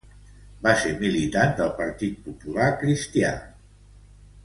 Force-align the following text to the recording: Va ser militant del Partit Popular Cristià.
Va 0.67 0.73
ser 0.83 0.93
militant 1.01 1.53
del 1.61 1.69
Partit 1.83 2.17
Popular 2.29 2.71
Cristià. 2.85 3.35